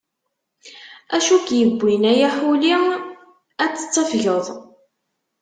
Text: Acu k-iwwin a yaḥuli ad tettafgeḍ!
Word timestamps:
Acu 1.15 1.35
k-iwwin 1.45 2.03
a 2.11 2.13
yaḥuli 2.19 2.73
ad 3.63 3.71
tettafgeḍ! 3.73 4.45